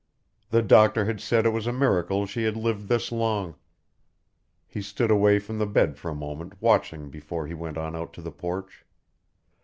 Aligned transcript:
The 0.49 0.63
doctor 0.63 1.05
had 1.05 1.21
said 1.21 1.45
it 1.45 1.49
was 1.51 1.67
a 1.67 1.71
miracle 1.71 2.25
she 2.25 2.41
had 2.45 2.57
lived 2.57 2.87
this 2.87 3.11
long. 3.11 3.53
He 4.67 4.81
stood 4.81 5.11
away 5.11 5.37
from 5.37 5.59
the 5.59 5.67
bed 5.67 5.95
for 5.95 6.09
a 6.09 6.15
moment 6.15 6.59
watching 6.59 7.11
before 7.11 7.45
he 7.45 7.53
went 7.53 7.77
on 7.77 7.95
out 7.95 8.11
to 8.13 8.21
the 8.23 8.31
porch. 8.31 8.83